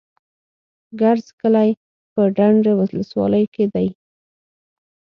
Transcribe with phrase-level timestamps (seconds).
[0.99, 1.69] کرز کلی
[2.13, 3.87] په ډنډ ولسوالۍ کي دی.